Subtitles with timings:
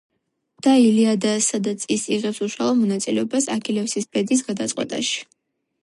[0.67, 5.25] და ილიადა სადაც ის იღებს უშუალო მონაწილეობას აქილევსის ბედის გადაწყვეტაში.